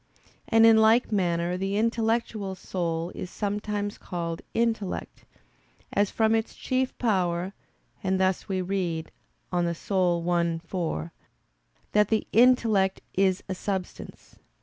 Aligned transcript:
And 0.47 0.65
in 0.65 0.77
like 0.77 1.11
manner 1.11 1.57
the 1.57 1.77
intellectual 1.77 2.55
soul 2.55 3.11
is 3.13 3.29
sometimes 3.29 3.99
called 3.99 4.41
intellect, 4.55 5.25
as 5.93 6.09
from 6.09 6.33
its 6.33 6.55
chief 6.55 6.97
power; 6.97 7.53
and 8.03 8.19
thus 8.19 8.49
we 8.49 8.63
read 8.63 9.11
(De 9.51 9.57
Anima 9.57 9.71
i, 9.75 10.59
4), 10.65 11.13
that 11.91 12.07
the 12.07 12.25
"intellect 12.33 13.01
is 13.13 13.43
a 13.47 13.53
substance." 13.53 14.39